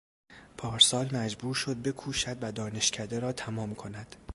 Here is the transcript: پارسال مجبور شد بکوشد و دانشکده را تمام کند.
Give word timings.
پارسال 0.57 1.15
مجبور 1.17 1.55
شد 1.55 1.75
بکوشد 1.75 2.37
و 2.41 2.51
دانشکده 2.51 3.19
را 3.19 3.31
تمام 3.33 3.75
کند. 3.75 4.15